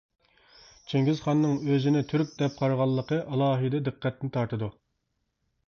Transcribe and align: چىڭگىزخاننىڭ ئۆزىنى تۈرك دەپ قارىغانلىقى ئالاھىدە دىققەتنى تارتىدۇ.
چىڭگىزخاننىڭ 0.93 1.53
ئۆزىنى 1.73 2.01
تۈرك 2.13 2.33
دەپ 2.41 2.57
قارىغانلىقى 2.63 3.21
ئالاھىدە 3.27 3.85
دىققەتنى 3.91 4.33
تارتىدۇ. 4.39 4.75